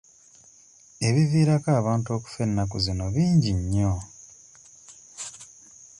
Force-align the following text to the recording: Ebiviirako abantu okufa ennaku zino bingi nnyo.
Ebiviirako 1.07 1.69
abantu 1.79 2.07
okufa 2.17 2.39
ennaku 2.47 2.75
zino 2.85 3.05
bingi 3.13 3.51
nnyo. 3.59 3.93